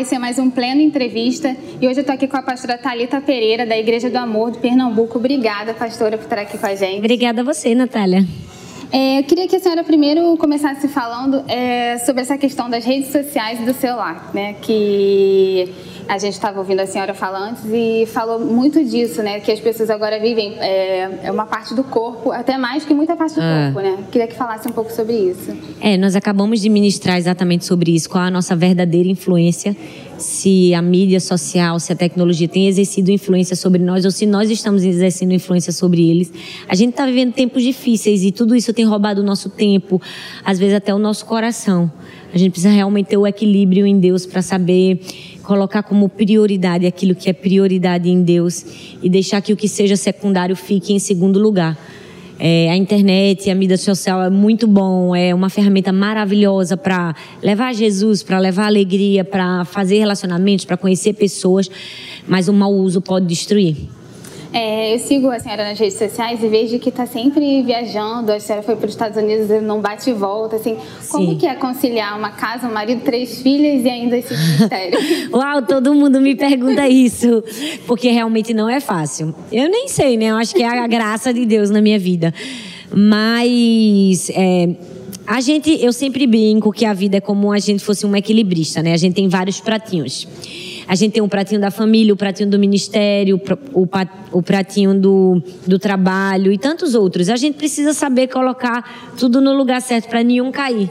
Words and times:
esse 0.00 0.14
é 0.14 0.18
mais 0.18 0.38
um 0.38 0.48
Pleno 0.48 0.80
Entrevista 0.80 1.54
e 1.78 1.86
hoje 1.86 1.98
eu 1.98 2.00
estou 2.00 2.14
aqui 2.14 2.26
com 2.26 2.36
a 2.36 2.42
pastora 2.42 2.78
Talita 2.78 3.20
Pereira, 3.20 3.66
da 3.66 3.76
Igreja 3.76 4.08
do 4.08 4.16
Amor 4.16 4.50
de 4.50 4.58
Pernambuco. 4.58 5.18
Obrigada, 5.18 5.74
pastora, 5.74 6.16
por 6.16 6.24
estar 6.24 6.38
aqui 6.38 6.56
com 6.56 6.66
a 6.66 6.74
gente. 6.74 7.00
Obrigada 7.00 7.42
a 7.42 7.44
você, 7.44 7.74
Natália. 7.74 8.24
É, 8.92 9.20
eu 9.20 9.24
queria 9.24 9.46
que 9.46 9.54
a 9.54 9.60
senhora 9.60 9.84
primeiro 9.84 10.36
começasse 10.36 10.88
falando 10.88 11.44
é, 11.48 11.98
sobre 11.98 12.22
essa 12.22 12.36
questão 12.36 12.68
das 12.68 12.84
redes 12.84 13.12
sociais 13.12 13.60
e 13.60 13.64
do 13.64 13.72
celular, 13.72 14.30
né? 14.34 14.54
Que 14.54 15.72
a 16.08 16.18
gente 16.18 16.32
estava 16.32 16.58
ouvindo 16.58 16.80
a 16.80 16.86
senhora 16.86 17.14
falar 17.14 17.50
antes 17.50 17.62
e 17.66 18.04
falou 18.06 18.40
muito 18.40 18.84
disso, 18.84 19.22
né? 19.22 19.38
Que 19.38 19.52
as 19.52 19.60
pessoas 19.60 19.90
agora 19.90 20.18
vivem 20.18 20.56
é, 20.58 21.20
é 21.22 21.30
uma 21.30 21.46
parte 21.46 21.72
do 21.72 21.84
corpo, 21.84 22.32
até 22.32 22.58
mais 22.58 22.84
que 22.84 22.92
muita 22.92 23.14
parte 23.14 23.36
do 23.36 23.40
ah. 23.40 23.70
corpo, 23.72 23.88
né? 23.88 23.98
Queria 24.10 24.26
que 24.26 24.34
falasse 24.34 24.66
um 24.66 24.72
pouco 24.72 24.90
sobre 24.92 25.12
isso. 25.12 25.56
É, 25.80 25.96
nós 25.96 26.16
acabamos 26.16 26.60
de 26.60 26.68
ministrar 26.68 27.16
exatamente 27.16 27.64
sobre 27.64 27.94
isso, 27.94 28.10
qual 28.10 28.24
a 28.24 28.30
nossa 28.30 28.56
verdadeira 28.56 29.08
influência, 29.08 29.76
se 30.22 30.74
a 30.74 30.82
mídia 30.82 31.20
social, 31.20 31.78
se 31.80 31.92
a 31.92 31.96
tecnologia 31.96 32.46
tem 32.46 32.68
exercido 32.68 33.10
influência 33.10 33.56
sobre 33.56 33.82
nós 33.82 34.04
ou 34.04 34.10
se 34.10 34.26
nós 34.26 34.50
estamos 34.50 34.84
exercendo 34.84 35.32
influência 35.32 35.72
sobre 35.72 36.08
eles. 36.08 36.32
A 36.68 36.74
gente 36.74 36.90
está 36.90 37.06
vivendo 37.06 37.32
tempos 37.32 37.62
difíceis 37.62 38.22
e 38.22 38.30
tudo 38.30 38.54
isso 38.54 38.72
tem 38.72 38.84
roubado 38.84 39.20
o 39.20 39.24
nosso 39.24 39.48
tempo, 39.48 40.00
às 40.44 40.58
vezes 40.58 40.74
até 40.74 40.94
o 40.94 40.98
nosso 40.98 41.24
coração. 41.26 41.90
A 42.32 42.38
gente 42.38 42.52
precisa 42.52 42.72
realmente 42.72 43.08
ter 43.08 43.16
o 43.16 43.26
equilíbrio 43.26 43.86
em 43.86 43.98
Deus 43.98 44.24
para 44.24 44.42
saber 44.42 45.00
colocar 45.42 45.82
como 45.82 46.08
prioridade 46.08 46.86
aquilo 46.86 47.14
que 47.14 47.28
é 47.28 47.32
prioridade 47.32 48.08
em 48.08 48.22
Deus 48.22 48.64
e 49.02 49.08
deixar 49.08 49.40
que 49.40 49.52
o 49.52 49.56
que 49.56 49.68
seja 49.68 49.96
secundário 49.96 50.54
fique 50.54 50.92
em 50.92 50.98
segundo 50.98 51.40
lugar. 51.40 51.76
É, 52.42 52.70
a 52.70 52.76
internet, 52.76 53.50
a 53.50 53.54
mídia 53.54 53.76
social 53.76 54.22
é 54.22 54.30
muito 54.30 54.66
bom, 54.66 55.14
é 55.14 55.34
uma 55.34 55.50
ferramenta 55.50 55.92
maravilhosa 55.92 56.74
para 56.74 57.14
levar 57.42 57.74
Jesus, 57.74 58.22
para 58.22 58.38
levar 58.38 58.64
alegria, 58.64 59.22
para 59.22 59.66
fazer 59.66 59.98
relacionamentos, 59.98 60.64
para 60.64 60.78
conhecer 60.78 61.12
pessoas, 61.12 61.70
mas 62.26 62.48
o 62.48 62.52
mau 62.54 62.72
uso 62.72 63.02
pode 63.02 63.26
destruir. 63.26 63.76
É, 64.52 64.94
eu 64.94 64.98
sigo 64.98 65.30
a 65.30 65.38
senhora 65.38 65.64
nas 65.64 65.78
redes 65.78 65.96
sociais 65.96 66.42
e 66.42 66.48
vejo 66.48 66.78
que 66.80 66.88
está 66.88 67.06
sempre 67.06 67.62
viajando. 67.62 68.32
A 68.32 68.40
senhora 68.40 68.64
foi 68.64 68.74
para 68.74 68.86
os 68.86 68.92
Estados 68.92 69.16
Unidos, 69.16 69.48
não 69.62 69.80
bate 69.80 70.10
e 70.10 70.12
volta. 70.12 70.56
Assim, 70.56 70.76
como 71.08 71.30
Sim. 71.30 71.36
que 71.36 71.46
é 71.46 71.54
conciliar 71.54 72.18
uma 72.18 72.30
casa, 72.30 72.66
um 72.66 72.72
marido, 72.72 73.02
três 73.02 73.40
filhas 73.40 73.84
e 73.84 73.88
ainda 73.88 74.16
esse 74.16 74.34
ministério? 74.36 74.98
Uau, 75.32 75.62
todo 75.62 75.94
mundo 75.94 76.20
me 76.20 76.34
pergunta 76.34 76.88
isso, 76.88 77.44
porque 77.86 78.10
realmente 78.10 78.52
não 78.52 78.68
é 78.68 78.80
fácil. 78.80 79.32
Eu 79.52 79.68
nem 79.68 79.86
sei, 79.86 80.16
né? 80.16 80.26
Eu 80.26 80.36
acho 80.36 80.54
que 80.54 80.62
é 80.62 80.68
a 80.68 80.86
graça 80.86 81.32
de 81.32 81.46
Deus 81.46 81.70
na 81.70 81.80
minha 81.80 81.98
vida. 81.98 82.34
Mas 82.92 84.30
é, 84.30 84.68
a 85.24 85.40
gente, 85.40 85.70
eu 85.80 85.92
sempre 85.92 86.26
brinco 86.26 86.72
que 86.72 86.84
a 86.84 86.92
vida 86.92 87.18
é 87.18 87.20
como 87.20 87.52
a 87.52 87.58
gente 87.60 87.84
fosse 87.84 88.04
um 88.04 88.16
equilibrista, 88.16 88.82
né? 88.82 88.92
A 88.92 88.96
gente 88.96 89.14
tem 89.14 89.28
vários 89.28 89.60
pratinhos. 89.60 90.26
A 90.90 90.96
gente 90.96 91.12
tem 91.12 91.22
o 91.22 91.28
pratinho 91.28 91.60
da 91.60 91.70
família, 91.70 92.12
o 92.12 92.16
pratinho 92.16 92.50
do 92.50 92.58
ministério, 92.58 93.40
o, 93.72 93.88
o 94.32 94.42
pratinho 94.42 94.92
do, 94.92 95.40
do 95.64 95.78
trabalho 95.78 96.52
e 96.52 96.58
tantos 96.58 96.96
outros. 96.96 97.28
A 97.28 97.36
gente 97.36 97.54
precisa 97.54 97.92
saber 97.92 98.26
colocar 98.26 99.14
tudo 99.16 99.40
no 99.40 99.56
lugar 99.56 99.80
certo 99.80 100.08
para 100.08 100.24
nenhum 100.24 100.50
cair. 100.50 100.90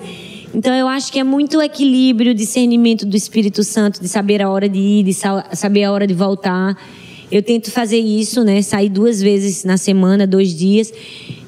Então 0.56 0.74
eu 0.74 0.88
acho 0.88 1.12
que 1.12 1.20
é 1.20 1.24
muito 1.26 1.62
equilíbrio, 1.62 2.34
discernimento 2.34 3.06
do 3.06 3.18
Espírito 3.18 3.62
Santo, 3.62 4.02
de 4.02 4.08
saber 4.08 4.42
a 4.42 4.50
hora 4.50 4.70
de 4.70 4.80
ir, 4.80 5.04
de 5.04 5.14
saber 5.14 5.84
a 5.84 5.92
hora 5.92 6.08
de 6.08 6.14
voltar. 6.14 6.82
Eu 7.30 7.44
tento 7.44 7.70
fazer 7.70 8.00
isso, 8.00 8.42
né? 8.46 8.62
Sair 8.62 8.88
duas 8.88 9.22
vezes 9.22 9.66
na 9.66 9.76
semana, 9.76 10.26
dois 10.26 10.56
dias, 10.56 10.94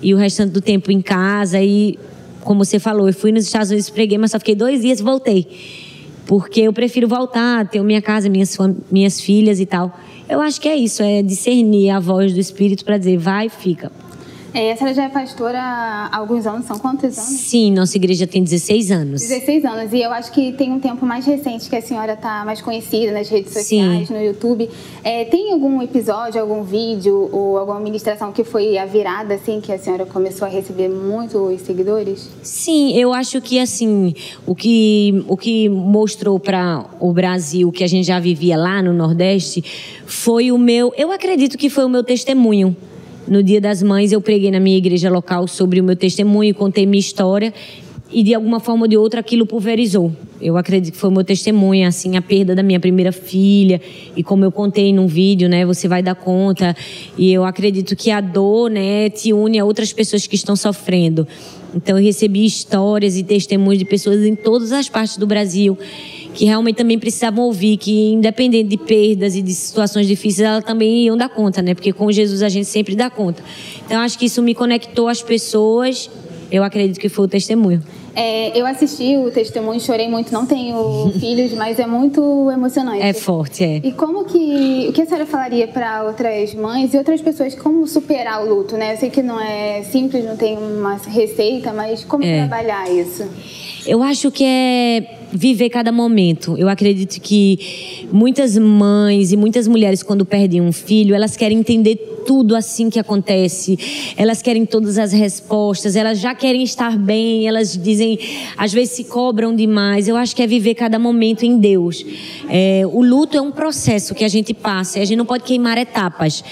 e 0.02 0.14
o 0.14 0.18
restante 0.18 0.52
do 0.52 0.60
tempo 0.60 0.92
em 0.92 1.00
casa. 1.00 1.62
E, 1.62 1.98
como 2.42 2.66
você 2.66 2.80
falou, 2.80 3.08
eu 3.08 3.14
fui 3.14 3.32
nos 3.32 3.46
Estados 3.46 3.72
Unidos, 3.72 3.90
preguei, 3.90 4.18
mas 4.18 4.32
só 4.32 4.40
fiquei 4.40 4.56
dois 4.56 4.82
dias 4.82 5.00
e 5.00 5.04
voltei 5.04 5.48
porque 6.26 6.62
eu 6.62 6.74
prefiro 6.74 7.08
voltar, 7.08 7.68
ter 7.68 7.82
minha 7.84 8.02
casa, 8.02 8.30
minhas, 8.30 8.58
minhas 8.92 9.20
filhas 9.20 9.60
e 9.60 9.66
tal. 9.66 9.98
Eu 10.30 10.40
acho 10.42 10.62
que 10.62 10.70
é 10.70 10.76
isso, 10.76 11.04
é 11.04 11.22
discernir 11.22 11.90
a 11.90 12.00
voz 12.00 12.34
do 12.34 12.40
Espírito 12.40 12.86
para 12.86 12.98
dizer, 12.98 13.18
vai, 13.18 13.50
fica. 13.50 13.92
É, 14.54 14.74
a 14.74 14.76
senhora 14.76 14.94
já 14.94 15.06
é 15.06 15.10
pastora 15.10 15.60
há 15.60 16.18
alguns 16.18 16.46
anos, 16.46 16.66
são 16.66 16.78
quantos 16.78 17.18
anos? 17.18 17.40
Sim, 17.40 17.72
nossa 17.72 17.96
igreja 17.96 18.28
tem 18.28 18.44
16 18.44 18.92
anos. 18.92 19.22
16 19.22 19.64
anos, 19.64 19.94
e 19.94 20.02
eu 20.02 20.12
acho 20.12 20.30
que 20.32 20.52
tem 20.52 20.74
um 20.74 20.80
tempo 20.80 21.06
mais 21.06 21.26
recente 21.26 21.70
que 21.70 21.76
a 21.76 21.82
senhora 21.82 22.14
está 22.14 22.44
mais 22.44 22.62
conhecida 22.62 23.14
nas 23.14 23.30
redes 23.30 23.54
sociais, 23.54 24.10
Sim. 24.10 24.14
no 24.14 24.22
YouTube. 24.22 24.70
É, 25.06 25.24
tem 25.24 25.54
algum 25.54 25.82
episódio, 25.82 26.42
algum 26.42 26.64
vídeo 26.64 27.30
ou 27.32 27.58
alguma 27.58 27.80
ministração 27.80 28.34
que 28.34 28.44
foi 28.44 28.78
a 28.78 28.86
virada, 28.86 29.36
assim, 29.36 29.62
que 29.62 29.72
a 29.72 29.80
senhora 29.80 30.06
começou 30.06 30.46
a 30.46 30.52
receber 30.52 30.90
muitos 30.90 31.62
seguidores? 31.62 32.30
Sim, 32.44 32.94
eu 32.98 33.14
acho 33.14 33.40
que, 33.40 33.58
assim, 33.58 34.14
o 34.46 34.54
que, 34.54 35.24
o 35.30 35.38
que 35.38 35.70
mostrou 35.70 36.38
para 36.38 36.86
o 37.00 37.14
Brasil, 37.14 37.72
que 37.72 37.86
a 37.86 37.88
gente 37.88 38.06
já 38.06 38.20
vivia 38.20 38.58
lá 38.58 38.82
no 38.82 38.92
Nordeste, 38.92 39.64
foi 40.06 40.52
o 40.52 40.58
meu, 40.58 40.94
eu 40.98 41.10
acredito 41.10 41.58
que 41.58 41.70
foi 41.70 41.86
o 41.86 41.90
meu 41.90 42.04
testemunho 42.04 42.76
no 43.28 43.44
Dia 43.44 43.62
das 43.62 43.84
Mães, 43.84 44.12
eu 44.12 44.22
preguei 44.22 44.52
na 44.52 44.60
minha 44.60 44.78
igreja 44.78 45.10
local 45.10 45.48
sobre 45.48 45.80
o 45.80 45.84
meu 45.84 45.96
testemunho, 45.96 46.54
contei 46.56 46.86
minha 46.86 47.00
história 47.00 47.54
e 48.12 48.24
de 48.24 48.34
alguma 48.34 48.60
forma 48.60 48.84
ou 48.84 48.88
de 48.88 48.98
outra 48.98 49.22
aquilo 49.22 49.46
pulverizou. 49.46 50.12
Eu 50.42 50.58
acredito 50.58 50.94
que 50.94 50.98
foi 50.98 51.10
o 51.10 51.14
meu 51.14 51.24
testemunho, 51.24 51.88
assim, 51.88 52.18
a 52.18 52.22
perda 52.22 52.56
da 52.56 52.64
minha 52.64 52.80
primeira 52.80 53.12
filha 53.12 53.80
e 54.16 54.24
como 54.24 54.44
eu 54.44 54.52
contei 54.52 54.92
num 54.92 55.08
vídeo, 55.08 55.48
né, 55.48 55.66
você 55.66 55.88
vai 55.88 56.02
dar 56.02 56.16
conta. 56.16 56.76
E 57.18 57.32
eu 57.32 57.46
acredito 57.46 57.96
que 57.96 58.12
a 58.12 58.20
dor, 58.20 58.70
né, 58.70 59.10
te 59.10 59.32
une 59.32 59.60
a 59.60 59.66
outras 59.66 59.94
pessoas 59.94 60.28
que 60.28 60.36
estão 60.36 60.56
sofrendo. 60.56 61.28
Então 61.74 61.98
eu 61.98 62.04
recebi 62.04 62.44
histórias 62.44 63.18
e 63.18 63.24
testemunhos 63.24 63.80
de 63.80 63.86
pessoas 63.86 64.26
em 64.26 64.36
todas 64.36 64.72
as 64.72 64.90
partes 64.90 65.16
do 65.18 65.26
Brasil 65.26 65.78
que 66.34 66.46
realmente 66.46 66.78
também 66.78 66.98
precisavam 66.98 67.46
ouvir 67.46 67.78
que, 67.78 68.14
independente 68.14 68.70
de 68.70 68.78
perdas 68.78 69.36
e 69.36 69.42
de 69.42 69.54
situações 69.54 70.08
difíceis, 70.08 70.48
elas 70.48 70.64
também 70.64 71.06
iam 71.06 71.18
dar 71.18 71.30
conta, 71.30 71.62
né? 71.62 71.74
Porque 71.74 71.92
com 71.92 72.12
Jesus 72.12 72.42
a 72.42 72.50
gente 72.50 72.66
sempre 72.66 72.96
dá 72.96 73.10
conta. 73.10 73.44
Então, 73.86 74.00
acho 74.00 74.18
que 74.18 74.26
isso 74.26 74.42
me 74.42 74.56
conectou 74.56 75.08
às 75.08 75.22
pessoas. 75.22 76.10
Eu 76.52 76.64
acredito 76.64 77.00
que 77.00 77.10
foi 77.10 77.26
o 77.26 77.28
testemunho. 77.28 77.82
É, 78.16 78.60
eu 78.60 78.66
assisti 78.66 79.16
o 79.18 79.32
testemunho, 79.32 79.80
chorei 79.80 80.08
muito. 80.08 80.34
Não 80.34 80.46
tenho 80.46 81.12
filhos, 81.20 81.54
mas 81.54 81.80
é 81.80 81.86
muito 81.86 82.50
emocionante. 82.52 83.02
É 83.02 83.14
forte, 83.14 83.64
é. 83.64 83.82
E 83.84 83.92
como 83.92 84.26
que. 84.26 84.88
O 84.90 84.94
que 84.94 85.02
a 85.02 85.06
senhora 85.06 85.26
falaria 85.26 85.68
para 85.68 86.04
outras 86.04 86.54
mães 86.54 86.94
e 86.94 86.98
outras 86.98 87.22
pessoas 87.22 87.56
como 87.56 87.88
superar 87.88 88.44
o 88.44 88.54
luto, 88.54 88.76
né? 88.76 88.94
Eu 88.94 88.98
sei 88.98 89.10
que 89.10 89.22
não 89.22 89.40
é 89.40 89.84
simples, 89.84 90.26
não 90.26 90.36
tem 90.36 90.58
uma 90.58 90.96
receita, 90.96 91.72
mas 91.74 92.04
como 92.04 92.24
é. 92.24 92.40
trabalhar 92.40 92.90
isso? 92.92 93.28
Eu 93.86 94.04
acho 94.04 94.30
que 94.30 94.44
é 94.44 95.18
viver 95.32 95.70
cada 95.70 95.92
momento. 95.92 96.56
Eu 96.58 96.70
acredito 96.70 97.20
que 97.20 98.08
muitas 98.12 98.58
mães 98.58 99.32
e 99.32 99.38
muitas 99.38 99.68
mulheres, 99.68 100.04
quando 100.04 100.26
perdem 100.26 100.62
um 100.62 100.72
filho, 100.72 101.16
elas 101.16 101.36
querem 101.36 101.60
entender 101.60 101.96
tudo 102.26 102.56
assim 102.56 102.90
que 102.90 103.00
acontece. 103.00 104.14
Elas 104.16 104.42
querem 104.42 104.66
todas 104.66 104.98
as 104.98 105.12
respostas, 105.12 105.96
elas 105.96 106.20
já 106.20 106.36
querem 106.36 106.64
estar 106.64 106.98
bem, 106.98 107.48
elas 107.48 107.78
dizem, 107.78 108.01
às 108.58 108.72
vezes 108.74 108.96
se 108.96 109.04
cobram 109.06 109.56
demais. 109.56 110.08
Eu 110.08 110.16
acho 110.16 110.36
que 110.36 110.42
é 110.42 110.48
viver 110.48 110.76
cada 110.76 111.00
momento 111.00 111.44
em 111.44 111.58
Deus. 111.58 112.06
É, 112.50 112.84
o 112.86 113.04
luto 113.04 113.38
é 113.38 113.42
um 113.42 113.52
processo 113.52 114.14
que 114.14 114.24
a 114.24 114.28
gente 114.28 114.54
passa 114.54 115.00
e 115.00 115.02
a 115.02 115.06
gente 115.06 115.18
não 115.18 115.26
pode 115.26 115.44
queimar 115.44 115.78
etapas. 115.78 116.44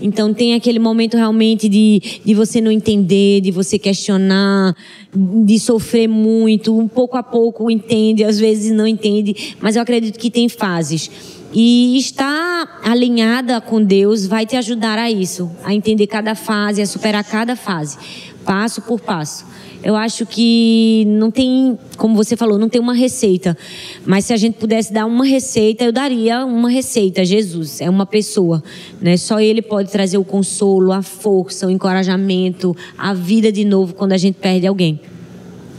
Então 0.00 0.32
tem 0.32 0.54
aquele 0.54 0.78
momento 0.78 1.16
realmente 1.16 1.68
de, 1.68 2.20
de 2.24 2.34
você 2.34 2.60
não 2.60 2.70
entender, 2.70 3.40
de 3.40 3.50
você 3.50 3.78
questionar, 3.78 4.74
de 5.14 5.58
sofrer 5.58 6.08
muito, 6.08 6.78
um 6.78 6.88
pouco 6.88 7.16
a 7.16 7.22
pouco 7.22 7.70
entende, 7.70 8.24
às 8.24 8.38
vezes 8.38 8.70
não 8.70 8.86
entende, 8.86 9.56
mas 9.60 9.76
eu 9.76 9.82
acredito 9.82 10.18
que 10.18 10.30
tem 10.30 10.48
fases. 10.48 11.10
E 11.52 11.96
estar 11.96 12.80
alinhada 12.84 13.60
com 13.60 13.82
Deus 13.82 14.26
vai 14.26 14.44
te 14.44 14.54
ajudar 14.56 14.98
a 14.98 15.10
isso, 15.10 15.50
a 15.64 15.74
entender 15.74 16.06
cada 16.06 16.34
fase, 16.34 16.82
a 16.82 16.86
superar 16.86 17.24
cada 17.24 17.56
fase, 17.56 17.96
passo 18.44 18.82
por 18.82 19.00
passo. 19.00 19.46
Eu 19.82 19.94
acho 19.94 20.26
que 20.26 21.04
não 21.06 21.30
tem, 21.30 21.78
como 21.96 22.16
você 22.16 22.36
falou, 22.36 22.58
não 22.58 22.68
tem 22.68 22.80
uma 22.80 22.94
receita. 22.94 23.56
Mas 24.04 24.24
se 24.24 24.32
a 24.32 24.36
gente 24.36 24.54
pudesse 24.54 24.92
dar 24.92 25.06
uma 25.06 25.24
receita, 25.24 25.84
eu 25.84 25.92
daria 25.92 26.44
uma 26.44 26.68
receita. 26.68 27.24
Jesus 27.24 27.80
é 27.80 27.88
uma 27.88 28.04
pessoa, 28.04 28.62
né? 29.00 29.16
Só 29.16 29.38
Ele 29.38 29.62
pode 29.62 29.90
trazer 29.90 30.18
o 30.18 30.24
consolo, 30.24 30.92
a 30.92 31.00
força, 31.02 31.66
o 31.66 31.70
encorajamento, 31.70 32.76
a 32.96 33.14
vida 33.14 33.52
de 33.52 33.64
novo 33.64 33.94
quando 33.94 34.12
a 34.12 34.18
gente 34.18 34.34
perde 34.34 34.66
alguém. 34.66 35.00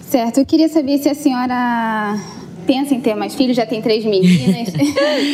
Certo. 0.09 0.39
Eu 0.39 0.45
queria 0.45 0.69
saber 0.69 0.97
se 0.97 1.09
a 1.09 1.13
senhora 1.13 2.17
pensa 2.65 2.95
em 2.95 3.01
ter 3.01 3.15
mais 3.15 3.35
filhos, 3.35 3.55
já 3.55 3.65
tem 3.65 3.81
três 3.81 4.05
meninas. 4.05 4.69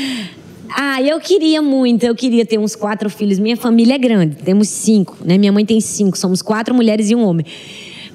ah, 0.76 1.02
eu 1.04 1.20
queria 1.20 1.62
muito, 1.62 2.04
eu 2.04 2.16
queria 2.16 2.46
ter 2.46 2.58
uns 2.58 2.76
quatro 2.76 3.12
filhos. 3.12 3.38
Minha 3.38 3.56
família 3.56 3.94
é 3.94 3.98
grande, 3.98 4.38
temos 4.38 4.70
cinco, 4.70 5.16
né? 5.24 5.38
Minha 5.38 5.52
mãe 5.52 5.66
tem 5.66 5.80
cinco, 5.80 6.18
somos 6.18 6.42
quatro 6.42 6.74
mulheres 6.74 7.12
e 7.12 7.16
um 7.16 7.24
homem. 7.24 7.46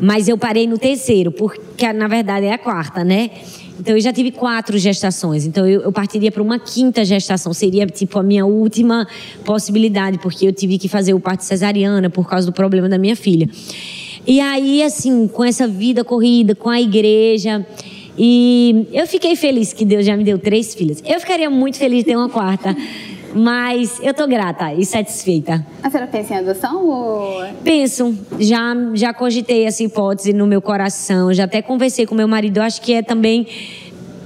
Mas 0.00 0.28
eu 0.28 0.38
parei 0.38 0.66
no 0.66 0.78
terceiro, 0.78 1.30
porque 1.30 1.92
na 1.92 2.08
verdade 2.08 2.46
é 2.46 2.52
a 2.52 2.58
quarta, 2.58 3.04
né? 3.04 3.30
Então 3.78 3.94
eu 3.94 4.00
já 4.00 4.12
tive 4.12 4.30
quatro 4.30 4.76
gestações. 4.76 5.46
Então 5.46 5.66
eu, 5.66 5.80
eu 5.80 5.92
partiria 5.92 6.30
para 6.30 6.42
uma 6.42 6.58
quinta 6.58 7.04
gestação. 7.04 7.52
Seria 7.52 7.86
tipo 7.86 8.18
a 8.18 8.22
minha 8.22 8.44
última 8.44 9.08
possibilidade, 9.44 10.18
porque 10.18 10.46
eu 10.46 10.52
tive 10.52 10.78
que 10.78 10.88
fazer 10.88 11.14
o 11.14 11.20
parto 11.20 11.42
cesariana 11.44 12.10
por 12.10 12.28
causa 12.28 12.46
do 12.46 12.52
problema 12.52 12.88
da 12.88 12.98
minha 12.98 13.16
filha. 13.16 13.48
E 14.26 14.38
aí, 14.38 14.82
assim, 14.82 15.26
com 15.26 15.42
essa 15.42 15.66
vida 15.66 16.04
corrida, 16.04 16.54
com 16.54 16.68
a 16.68 16.80
igreja, 16.80 17.66
E 18.18 18.86
eu 18.92 19.06
fiquei 19.06 19.34
feliz 19.34 19.72
que 19.72 19.82
Deus 19.82 20.04
já 20.04 20.14
me 20.14 20.24
deu 20.24 20.38
três 20.38 20.74
filhas. 20.74 21.02
Eu 21.06 21.18
ficaria 21.20 21.48
muito 21.48 21.78
feliz 21.78 22.00
de 22.00 22.04
ter 22.10 22.16
uma 22.16 22.28
quarta. 22.28 22.76
Mas 23.34 23.98
eu 24.02 24.12
tô 24.12 24.26
grata 24.26 24.72
e 24.74 24.84
satisfeita. 24.84 25.64
A 25.82 25.90
senhora 25.90 26.10
pensa 26.10 26.34
em 26.34 26.38
adoção 26.38 26.84
ou... 26.84 27.44
Penso. 27.62 28.16
Já, 28.38 28.74
já 28.94 29.14
cogitei 29.14 29.64
essa 29.64 29.82
hipótese 29.82 30.32
no 30.32 30.46
meu 30.46 30.60
coração. 30.60 31.32
Já 31.32 31.44
até 31.44 31.62
conversei 31.62 32.06
com 32.06 32.14
meu 32.14 32.28
marido. 32.28 32.58
Eu 32.58 32.62
acho 32.62 32.80
que 32.80 32.92
é 32.92 33.02
também 33.02 33.46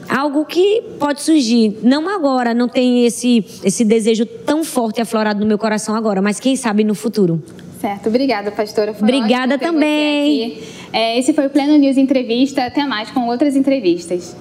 algo 0.09 0.45
que 0.45 0.83
pode 0.99 1.23
surgir. 1.23 1.79
Não 1.83 2.09
agora, 2.09 2.55
não 2.55 2.69
tem 2.69 3.05
esse, 3.05 3.45
esse 3.62 3.85
desejo 3.85 4.25
tão 4.27 4.65
forte 4.65 5.01
aflorado 5.01 5.41
no 5.41 5.47
meu 5.47 5.59
coração 5.59 5.95
agora, 5.95 6.23
mas 6.23 6.41
quem 6.41 6.56
sabe 6.56 6.85
no 6.85 6.95
futuro. 6.95 7.43
Certo, 7.81 8.09
obrigada, 8.09 8.51
pastora. 8.51 8.95
Foi 8.95 9.03
obrigada 9.03 9.59
também. 9.59 10.59
É, 10.93 11.19
esse 11.19 11.35
foi 11.35 11.47
o 11.47 11.51
Pleno 11.51 11.77
News 11.77 11.99
Entrevista. 11.99 12.65
Até 12.65 12.87
mais 12.87 13.11
com 13.11 13.27
outras 13.27 13.56
entrevistas. 13.56 14.35